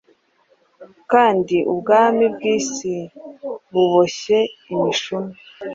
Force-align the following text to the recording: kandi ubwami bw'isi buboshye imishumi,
kandi 1.11 1.57
ubwami 1.71 2.25
bw'isi 2.33 2.95
buboshye 3.71 4.39
imishumi, 4.73 5.33